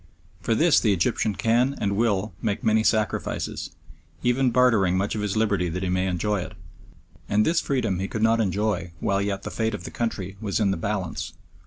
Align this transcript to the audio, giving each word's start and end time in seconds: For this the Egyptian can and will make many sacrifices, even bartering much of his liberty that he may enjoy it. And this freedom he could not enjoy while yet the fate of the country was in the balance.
For 0.41 0.55
this 0.55 0.79
the 0.79 0.93
Egyptian 0.93 1.35
can 1.35 1.75
and 1.79 1.95
will 1.95 2.33
make 2.41 2.63
many 2.63 2.83
sacrifices, 2.83 3.69
even 4.23 4.49
bartering 4.49 4.97
much 4.97 5.13
of 5.13 5.21
his 5.21 5.37
liberty 5.37 5.69
that 5.69 5.83
he 5.83 5.89
may 5.89 6.07
enjoy 6.07 6.39
it. 6.41 6.53
And 7.29 7.45
this 7.45 7.61
freedom 7.61 7.99
he 7.99 8.07
could 8.07 8.23
not 8.23 8.41
enjoy 8.41 8.93
while 8.99 9.21
yet 9.21 9.43
the 9.43 9.51
fate 9.51 9.75
of 9.75 9.83
the 9.83 9.91
country 9.91 10.37
was 10.41 10.59
in 10.59 10.71
the 10.71 10.75
balance. 10.77 11.33